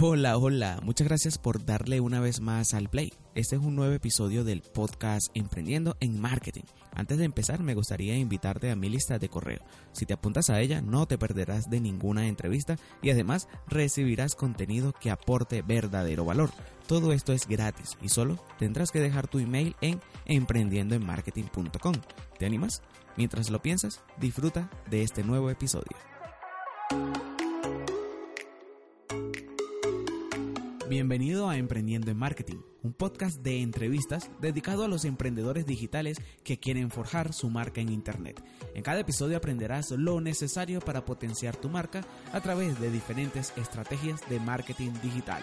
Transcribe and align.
Hola, 0.00 0.38
hola, 0.38 0.80
muchas 0.82 1.06
gracias 1.06 1.38
por 1.38 1.64
darle 1.64 2.00
una 2.00 2.18
vez 2.18 2.40
más 2.40 2.74
al 2.74 2.88
play. 2.88 3.12
Este 3.36 3.54
es 3.54 3.62
un 3.62 3.76
nuevo 3.76 3.92
episodio 3.92 4.42
del 4.42 4.60
podcast 4.60 5.28
Emprendiendo 5.34 5.96
en 6.00 6.20
Marketing. 6.20 6.64
Antes 6.92 7.18
de 7.18 7.24
empezar, 7.24 7.62
me 7.62 7.74
gustaría 7.74 8.16
invitarte 8.16 8.70
a 8.70 8.76
mi 8.76 8.88
lista 8.88 9.18
de 9.18 9.28
correo. 9.28 9.60
Si 9.92 10.04
te 10.04 10.14
apuntas 10.14 10.50
a 10.50 10.60
ella, 10.60 10.80
no 10.80 11.06
te 11.06 11.16
perderás 11.16 11.70
de 11.70 11.80
ninguna 11.80 12.26
entrevista 12.26 12.76
y 13.02 13.10
además 13.10 13.46
recibirás 13.68 14.34
contenido 14.34 14.92
que 15.00 15.10
aporte 15.10 15.62
verdadero 15.62 16.24
valor. 16.24 16.50
Todo 16.88 17.12
esto 17.12 17.32
es 17.32 17.46
gratis 17.46 17.96
y 18.02 18.08
solo 18.08 18.42
tendrás 18.58 18.90
que 18.90 19.00
dejar 19.00 19.28
tu 19.28 19.38
email 19.38 19.76
en 19.80 20.00
emprendiendoenmarketing.com. 20.26 21.94
¿Te 22.38 22.46
animas? 22.46 22.82
Mientras 23.16 23.48
lo 23.48 23.62
piensas, 23.62 24.02
disfruta 24.18 24.70
de 24.90 25.02
este 25.02 25.22
nuevo 25.22 25.50
episodio. 25.50 26.13
Bienvenido 30.94 31.48
a 31.48 31.56
Emprendiendo 31.56 32.12
en 32.12 32.16
Marketing, 32.16 32.58
un 32.84 32.92
podcast 32.92 33.42
de 33.42 33.62
entrevistas 33.62 34.30
dedicado 34.40 34.84
a 34.84 34.88
los 34.88 35.04
emprendedores 35.04 35.66
digitales 35.66 36.18
que 36.44 36.60
quieren 36.60 36.88
forjar 36.88 37.32
su 37.32 37.50
marca 37.50 37.80
en 37.80 37.88
Internet. 37.88 38.40
En 38.76 38.84
cada 38.84 39.00
episodio 39.00 39.36
aprenderás 39.36 39.90
lo 39.90 40.20
necesario 40.20 40.78
para 40.78 41.04
potenciar 41.04 41.56
tu 41.56 41.68
marca 41.68 42.02
a 42.32 42.40
través 42.40 42.78
de 42.78 42.92
diferentes 42.92 43.52
estrategias 43.56 44.20
de 44.30 44.38
marketing 44.38 44.92
digital. 45.02 45.42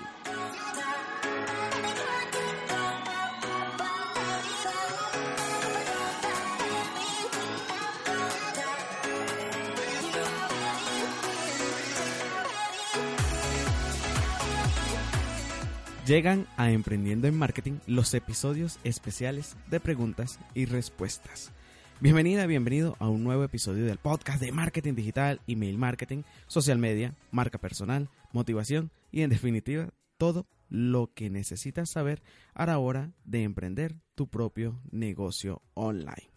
Llegan 16.11 16.45
a 16.57 16.69
Emprendiendo 16.71 17.29
en 17.29 17.37
Marketing 17.37 17.79
los 17.87 18.13
episodios 18.13 18.79
especiales 18.83 19.55
de 19.69 19.79
preguntas 19.79 20.41
y 20.53 20.65
respuestas. 20.65 21.53
Bienvenida, 22.01 22.45
bienvenido 22.47 22.97
a 22.99 23.07
un 23.07 23.23
nuevo 23.23 23.45
episodio 23.45 23.85
del 23.85 23.97
podcast 23.97 24.41
de 24.41 24.51
marketing 24.51 24.95
digital, 24.95 25.39
email 25.47 25.77
marketing, 25.77 26.23
social 26.47 26.79
media, 26.79 27.15
marca 27.31 27.59
personal, 27.59 28.09
motivación 28.33 28.91
y 29.09 29.21
en 29.21 29.29
definitiva 29.29 29.93
todo 30.17 30.47
lo 30.67 31.13
que 31.13 31.29
necesitas 31.29 31.89
saber 31.89 32.21
a 32.53 32.65
la 32.65 32.77
hora 32.77 33.13
de 33.23 33.43
emprender 33.43 33.95
tu 34.13 34.27
propio 34.27 34.81
negocio 34.91 35.61
online. 35.75 36.30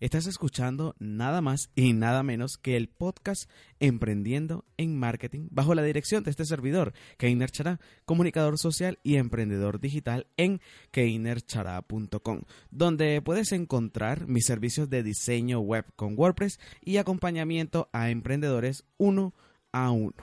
Estás 0.00 0.26
escuchando 0.26 0.96
nada 0.98 1.42
más 1.42 1.68
y 1.74 1.92
nada 1.92 2.22
menos 2.22 2.56
que 2.56 2.78
el 2.78 2.88
podcast 2.88 3.50
Emprendiendo 3.80 4.64
en 4.78 4.98
Marketing 4.98 5.48
bajo 5.50 5.74
la 5.74 5.82
dirección 5.82 6.24
de 6.24 6.30
este 6.30 6.46
servidor, 6.46 6.94
Keiner 7.18 7.50
Chará, 7.50 7.80
comunicador 8.06 8.56
social 8.56 8.98
y 9.02 9.16
emprendedor 9.16 9.78
digital 9.78 10.26
en 10.38 10.62
keinerchará.com, 10.90 12.44
donde 12.70 13.20
puedes 13.20 13.52
encontrar 13.52 14.26
mis 14.26 14.46
servicios 14.46 14.88
de 14.88 15.02
diseño 15.02 15.60
web 15.60 15.84
con 15.96 16.18
WordPress 16.18 16.58
y 16.82 16.96
acompañamiento 16.96 17.90
a 17.92 18.08
emprendedores 18.08 18.84
uno 18.96 19.34
a 19.70 19.90
uno. 19.90 20.14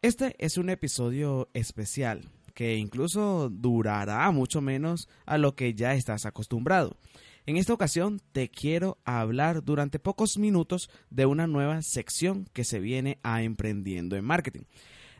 Este 0.00 0.36
es 0.38 0.58
un 0.58 0.70
episodio 0.70 1.50
especial 1.54 2.30
que 2.54 2.76
incluso 2.76 3.50
durará 3.50 4.30
mucho 4.30 4.60
menos 4.60 5.08
a 5.26 5.38
lo 5.38 5.56
que 5.56 5.74
ya 5.74 5.94
estás 5.94 6.24
acostumbrado. 6.24 6.96
En 7.44 7.56
esta 7.56 7.74
ocasión 7.74 8.20
te 8.30 8.48
quiero 8.50 8.98
hablar 9.04 9.64
durante 9.64 9.98
pocos 9.98 10.38
minutos 10.38 10.88
de 11.10 11.26
una 11.26 11.48
nueva 11.48 11.82
sección 11.82 12.48
que 12.52 12.62
se 12.62 12.78
viene 12.78 13.18
a 13.24 13.42
Emprendiendo 13.42 14.14
en 14.14 14.24
Marketing. 14.24 14.62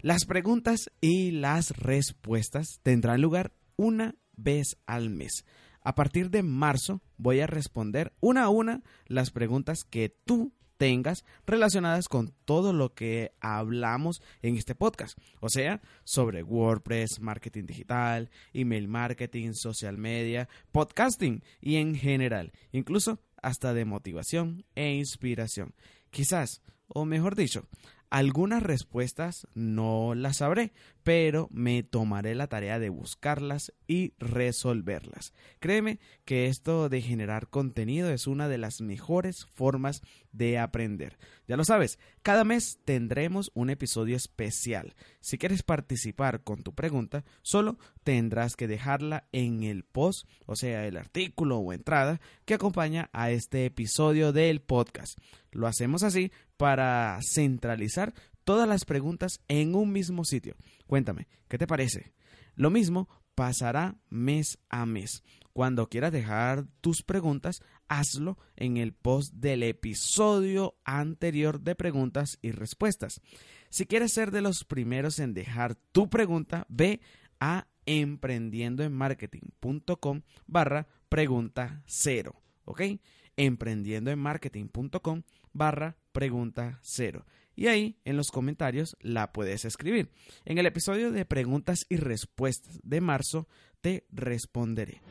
Las 0.03 0.25
preguntas 0.25 0.93
y 1.01 1.33
las 1.33 1.77
respuestas 1.77 2.79
tendrán 2.85 3.21
lugar 3.21 3.53
una 3.75 4.15
vez 4.37 4.77
al 4.87 5.11
mes. 5.11 5.45
A 5.81 5.97
partir 5.97 6.31
de 6.31 6.45
marzo 6.45 7.03
voy 7.17 7.41
a 7.41 7.49
responder 7.49 8.13
una 8.21 8.45
a 8.45 8.51
una 8.51 8.83
las 9.07 9.33
preguntas 9.33 9.83
que 9.83 10.09
tú 10.25 10.53
tengas 10.83 11.25
relacionadas 11.47 12.09
con 12.09 12.35
todo 12.45 12.73
lo 12.73 12.93
que 12.93 13.31
hablamos 13.39 14.21
en 14.43 14.57
este 14.57 14.75
podcast. 14.75 15.17
O 15.39 15.49
sea, 15.49 15.81
sobre 16.03 16.43
WordPress, 16.43 17.21
marketing 17.21 17.67
digital, 17.67 18.31
email 18.53 18.89
marketing, 18.89 19.53
social 19.53 19.97
media, 19.97 20.49
podcasting 20.73 21.45
y 21.61 21.77
en 21.77 21.95
general, 21.95 22.51
incluso 22.73 23.21
hasta 23.41 23.75
de 23.75 23.85
motivación 23.85 24.65
e 24.75 24.95
inspiración. 24.95 25.73
Quizás, 26.11 26.63
o 26.89 27.05
mejor 27.05 27.37
dicho, 27.37 27.69
algunas 28.13 28.63
respuestas 28.63 29.47
no 29.55 30.15
las 30.15 30.37
sabré, 30.37 30.75
pero 31.03 31.49
me 31.51 31.83
tomaré 31.83 32.35
la 32.35 32.47
tarea 32.47 32.79
de 32.79 32.91
buscarlas 32.91 33.73
y 33.87 34.13
resolverlas. 34.19 35.33
Créeme 35.61 35.99
que 36.27 36.45
esto 36.45 36.91
de 36.91 37.01
generar 37.01 37.49
contenido 37.49 38.11
es 38.11 38.27
una 38.27 38.49
de 38.49 38.59
las 38.59 38.83
mejores 38.83 39.47
formas 39.55 40.03
de 40.33 40.59
aprender. 40.59 41.19
Ya 41.47 41.57
lo 41.57 41.65
sabes, 41.65 41.99
cada 42.23 42.45
mes 42.45 42.79
tendremos 42.85 43.51
un 43.55 43.71
episodio 43.71 44.17
especial. 44.17 44.95
Si 45.21 45.39
quieres 45.39 45.63
participar 45.63 46.43
con 46.43 46.63
tu 46.63 46.75
pregunta, 46.75 47.25
solo 47.43 47.79
tendrás 48.03 48.57
que 48.57 48.69
dejarla 48.69 49.29
en 49.33 49.63
el 49.63 49.85
post, 49.85 50.27
o 50.47 50.57
sea, 50.57 50.87
el 50.87 50.97
artículo 50.97 51.59
o 51.59 51.73
entrada 51.73 52.21
que 52.45 52.55
acompaña 52.55 53.11
a 53.13 53.31
este 53.31 53.67
episodio 53.67 54.33
del 54.33 54.61
podcast. 54.61 55.19
Lo 55.51 55.67
hacemos 55.67 56.03
así 56.03 56.33
para 56.57 57.19
centralizar 57.23 58.15
todas 58.45 58.69
las 58.69 58.85
preguntas 58.85 59.41
en 59.49 59.75
un 59.75 59.93
mismo 59.93 60.25
sitio. 60.25 60.57
Cuéntame, 60.87 61.29
¿qué 61.49 61.59
te 61.59 61.67
parece? 61.67 62.13
Lo 62.55 62.71
mismo 62.71 63.09
pasará 63.35 63.97
mes 64.09 64.59
a 64.69 64.87
mes. 64.87 65.23
Cuando 65.53 65.89
quieras 65.89 66.13
dejar 66.13 66.67
tus 66.81 67.03
preguntas, 67.03 67.63
hazlo 67.93 68.39
en 68.57 68.79
el 68.79 68.95
post 68.95 69.35
del 69.35 69.63
episodio 69.63 70.75
anterior 70.85 71.61
de 71.61 71.75
preguntas 71.75 72.39
y 72.41 72.53
respuestas. 72.53 73.21
Si 73.69 73.85
quieres 73.85 74.13
ser 74.13 74.31
de 74.31 74.41
los 74.41 74.65
primeros 74.65 75.19
en 75.19 75.35
dejar 75.35 75.75
tu 75.75 76.09
pregunta, 76.09 76.65
ve 76.71 77.03
a 77.39 77.67
emprendiendoenmarketing.com 77.85 80.23
barra 80.47 80.89
pregunta 81.11 81.83
cero. 81.87 82.41
¿Ok? 82.65 82.81
Emprendiendoenmarketing.com 83.37 85.23
barra 85.53 85.99
pregunta 86.13 86.79
cero. 86.83 87.27
Y 87.55 87.67
ahí 87.67 87.99
en 88.07 88.17
los 88.17 88.31
comentarios 88.31 88.97
la 89.01 89.33
puedes 89.33 89.67
escribir. 89.67 90.09
En 90.47 90.57
el 90.57 90.65
episodio 90.65 91.13
de 91.13 91.27
preguntas 91.27 91.85
y 91.91 91.97
respuestas 91.97 92.81
de 92.83 93.03
marzo 93.03 93.47
te 93.83 94.07
responderé. 94.11 95.03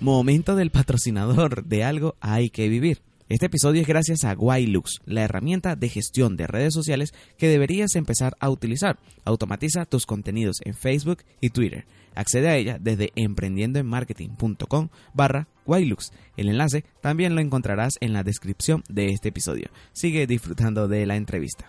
Momento 0.00 0.56
del 0.56 0.70
patrocinador 0.70 1.66
de 1.66 1.84
algo 1.84 2.16
hay 2.20 2.48
que 2.48 2.70
vivir. 2.70 3.02
Este 3.28 3.46
episodio 3.46 3.82
es 3.82 3.86
gracias 3.86 4.24
a 4.24 4.34
Guaylux, 4.34 5.02
la 5.04 5.20
herramienta 5.20 5.76
de 5.76 5.90
gestión 5.90 6.38
de 6.38 6.46
redes 6.46 6.72
sociales 6.72 7.12
que 7.36 7.48
deberías 7.48 7.94
empezar 7.96 8.34
a 8.40 8.48
utilizar. 8.48 8.98
Automatiza 9.26 9.84
tus 9.84 10.06
contenidos 10.06 10.56
en 10.64 10.72
Facebook 10.72 11.18
y 11.42 11.50
Twitter. 11.50 11.84
Accede 12.14 12.48
a 12.48 12.56
ella 12.56 12.78
desde 12.80 13.12
emprendiendoenmarketing.com 13.14 14.88
barra 15.12 15.48
Guaylux. 15.66 16.12
El 16.38 16.48
enlace 16.48 16.86
también 17.02 17.34
lo 17.34 17.42
encontrarás 17.42 17.98
en 18.00 18.14
la 18.14 18.24
descripción 18.24 18.82
de 18.88 19.08
este 19.10 19.28
episodio. 19.28 19.68
Sigue 19.92 20.26
disfrutando 20.26 20.88
de 20.88 21.04
la 21.04 21.16
entrevista. 21.16 21.66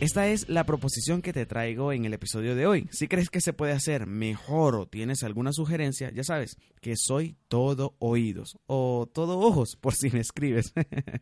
Esta 0.00 0.26
es 0.26 0.48
la 0.48 0.66
proposición 0.66 1.22
que 1.22 1.32
te 1.32 1.46
traigo 1.46 1.92
en 1.92 2.04
el 2.04 2.12
episodio 2.12 2.56
de 2.56 2.66
hoy. 2.66 2.88
Si 2.90 3.06
crees 3.06 3.30
que 3.30 3.40
se 3.40 3.52
puede 3.52 3.72
hacer 3.72 4.06
mejor 4.06 4.74
o 4.74 4.86
tienes 4.86 5.22
alguna 5.22 5.52
sugerencia, 5.52 6.10
ya 6.12 6.24
sabes 6.24 6.56
que 6.80 6.94
soy 6.96 7.36
todo 7.48 7.94
oídos 8.00 8.58
o 8.66 9.08
todo 9.10 9.38
ojos 9.38 9.76
por 9.80 9.94
si 9.94 10.10
me 10.10 10.18
escribes. 10.18 10.74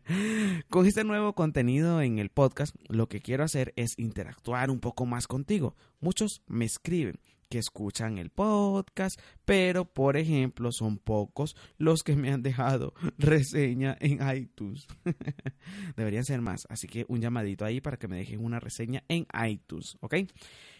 Con 0.69 0.87
este 0.87 1.03
nuevo 1.03 1.33
contenido 1.33 2.01
en 2.01 2.17
el 2.17 2.29
podcast, 2.29 2.75
lo 2.89 3.07
que 3.07 3.21
quiero 3.21 3.43
hacer 3.43 3.73
es 3.75 3.93
interactuar 3.97 4.71
un 4.71 4.79
poco 4.79 5.05
más 5.05 5.27
contigo. 5.27 5.75
Muchos 5.99 6.41
me 6.47 6.65
escriben 6.65 7.19
que 7.53 7.59
escuchan 7.59 8.17
el 8.17 8.31
podcast, 8.31 9.21
pero 9.45 9.85
por 9.85 10.17
ejemplo 10.17 10.71
son 10.71 10.97
pocos 10.97 11.55
los 11.77 12.01
que 12.01 12.15
me 12.15 12.31
han 12.31 12.41
dejado 12.41 12.95
reseña 13.19 13.95
en 13.99 14.27
iTunes. 14.35 14.87
Deberían 15.95 16.25
ser 16.25 16.41
más, 16.41 16.65
así 16.67 16.87
que 16.87 17.05
un 17.09 17.21
llamadito 17.21 17.63
ahí 17.63 17.79
para 17.79 17.97
que 17.97 18.07
me 18.07 18.17
dejen 18.17 18.43
una 18.43 18.59
reseña 18.59 19.03
en 19.07 19.27
iTunes, 19.47 19.97
¿ok? 19.99 20.15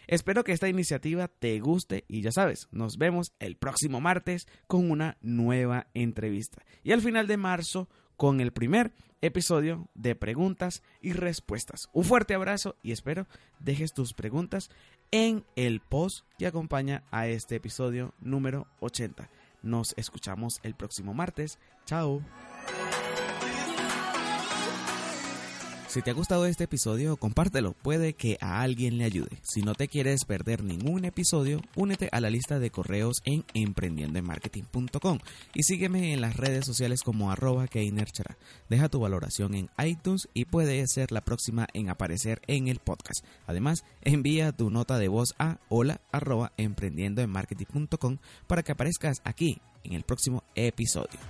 Espero 0.08 0.42
que 0.42 0.50
esta 0.50 0.68
iniciativa 0.68 1.28
te 1.28 1.60
guste 1.60 2.06
y 2.08 2.22
ya 2.22 2.32
sabes, 2.32 2.66
nos 2.72 2.98
vemos 2.98 3.32
el 3.38 3.56
próximo 3.56 4.00
martes 4.00 4.48
con 4.66 4.90
una 4.90 5.16
nueva 5.20 5.86
entrevista. 5.94 6.64
Y 6.82 6.90
al 6.90 7.02
final 7.02 7.28
de 7.28 7.36
marzo 7.36 7.88
con 8.16 8.40
el 8.40 8.52
primer 8.52 8.92
episodio 9.20 9.88
de 9.94 10.14
preguntas 10.14 10.82
y 11.00 11.12
respuestas. 11.12 11.88
Un 11.92 12.04
fuerte 12.04 12.34
abrazo 12.34 12.76
y 12.82 12.92
espero 12.92 13.26
dejes 13.58 13.94
tus 13.94 14.12
preguntas 14.12 14.70
en 15.10 15.44
el 15.56 15.80
post 15.80 16.26
que 16.38 16.46
acompaña 16.46 17.04
a 17.10 17.26
este 17.26 17.56
episodio 17.56 18.14
número 18.20 18.66
80. 18.80 19.30
Nos 19.62 19.94
escuchamos 19.96 20.60
el 20.62 20.74
próximo 20.74 21.14
martes. 21.14 21.58
Chao. 21.86 22.22
Si 25.94 26.02
te 26.02 26.10
ha 26.10 26.14
gustado 26.14 26.46
este 26.46 26.64
episodio, 26.64 27.16
compártelo, 27.16 27.72
puede 27.72 28.14
que 28.14 28.36
a 28.40 28.62
alguien 28.62 28.98
le 28.98 29.04
ayude. 29.04 29.38
Si 29.42 29.62
no 29.62 29.76
te 29.76 29.86
quieres 29.86 30.24
perder 30.24 30.64
ningún 30.64 31.04
episodio, 31.04 31.60
únete 31.76 32.08
a 32.10 32.20
la 32.20 32.30
lista 32.30 32.58
de 32.58 32.70
correos 32.70 33.22
en 33.24 33.44
emprendiendoenmarketing.com 33.54 35.20
y 35.54 35.62
sígueme 35.62 36.12
en 36.12 36.20
las 36.20 36.36
redes 36.36 36.66
sociales 36.66 37.02
como 37.04 37.30
arroba 37.30 37.68
keinerchara. 37.68 38.36
Deja 38.68 38.88
tu 38.88 38.98
valoración 38.98 39.54
en 39.54 39.70
iTunes 39.78 40.28
y 40.34 40.46
puede 40.46 40.84
ser 40.88 41.12
la 41.12 41.20
próxima 41.20 41.68
en 41.74 41.88
aparecer 41.88 42.42
en 42.48 42.66
el 42.66 42.80
podcast. 42.80 43.24
Además, 43.46 43.84
envía 44.02 44.50
tu 44.50 44.70
nota 44.70 44.98
de 44.98 45.06
voz 45.06 45.36
a 45.38 45.60
hola 45.68 46.00
arroba 46.10 46.50
emprendiendoenmarketing.com 46.56 48.18
para 48.48 48.64
que 48.64 48.72
aparezcas 48.72 49.22
aquí 49.22 49.60
en 49.84 49.92
el 49.92 50.02
próximo 50.02 50.42
episodio. 50.56 51.20